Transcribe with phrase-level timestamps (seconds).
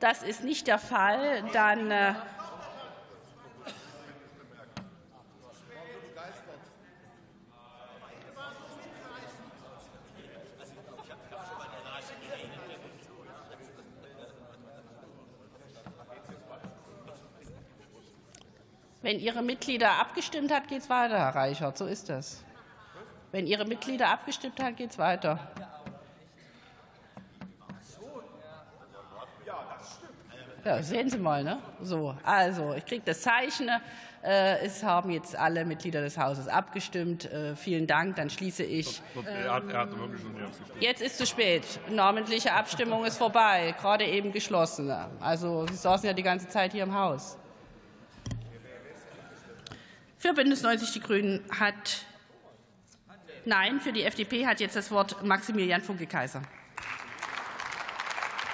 [0.00, 1.42] Das ist nicht der Fall.
[1.52, 2.14] Dann äh,
[19.04, 21.76] Wenn Ihre Mitglieder abgestimmt hat, geht es weiter, Herr Reichert.
[21.76, 22.42] So ist das.
[23.32, 25.38] Wenn Ihre Mitglieder abgestimmt haben, geht es weiter.
[30.64, 31.58] Ja, sehen Sie mal, ne?
[31.82, 33.68] So, also ich kriege das Zeichen.
[34.22, 37.26] Äh, Es haben jetzt alle Mitglieder des Hauses abgestimmt.
[37.30, 38.16] Äh, Vielen Dank.
[38.16, 39.02] Dann schließe ich.
[39.26, 40.82] Er hat, er hat wirklich schon nicht abgestimmt.
[40.82, 41.62] Jetzt ist zu spät.
[41.90, 44.90] Namentliche Abstimmung ist vorbei, gerade eben geschlossen.
[45.20, 47.36] Also Sie saßen ja die ganze Zeit hier im Haus.
[50.18, 52.06] Für Bündnis 90 Die Grünen hat
[53.46, 56.40] Nein, für die FDP hat jetzt das Wort Maximilian Funke-Kaiser.